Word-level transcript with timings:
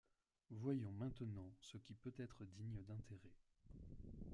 Voyons 0.49 0.91
maintenant 0.93 1.53
ce 1.59 1.77
qui 1.77 1.93
peut 1.93 2.15
être 2.17 2.43
digne 2.43 2.81
d'intérêt. 2.87 3.35